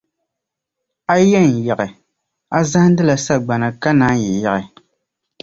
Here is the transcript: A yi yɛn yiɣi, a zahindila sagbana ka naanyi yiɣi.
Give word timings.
A 1.11 1.13
yi 1.19 1.25
yɛn 1.31 1.47
yiɣi, 1.65 1.87
a 2.57 2.59
zahindila 2.71 3.15
sagbana 3.25 3.67
ka 3.81 3.89
naanyi 3.99 4.29
yiɣi. 4.41 4.63